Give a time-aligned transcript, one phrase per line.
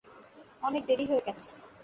[0.63, 1.47] অনেক দেরী হয়ে গেছে।